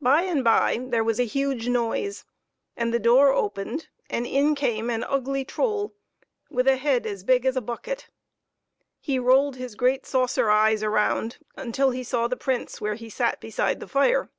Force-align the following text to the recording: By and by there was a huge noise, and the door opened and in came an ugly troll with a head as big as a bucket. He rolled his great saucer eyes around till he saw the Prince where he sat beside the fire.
By 0.00 0.22
and 0.22 0.42
by 0.42 0.78
there 0.80 1.04
was 1.04 1.20
a 1.20 1.26
huge 1.26 1.68
noise, 1.68 2.24
and 2.78 2.94
the 2.94 2.98
door 2.98 3.28
opened 3.30 3.88
and 4.08 4.26
in 4.26 4.54
came 4.54 4.88
an 4.88 5.04
ugly 5.04 5.44
troll 5.44 5.94
with 6.48 6.66
a 6.66 6.78
head 6.78 7.04
as 7.04 7.24
big 7.24 7.44
as 7.44 7.56
a 7.56 7.60
bucket. 7.60 8.08
He 9.00 9.18
rolled 9.18 9.56
his 9.56 9.74
great 9.74 10.06
saucer 10.06 10.48
eyes 10.48 10.82
around 10.82 11.36
till 11.72 11.90
he 11.90 12.04
saw 12.04 12.26
the 12.26 12.38
Prince 12.38 12.80
where 12.80 12.94
he 12.94 13.10
sat 13.10 13.38
beside 13.38 13.80
the 13.80 13.86
fire. 13.86 14.30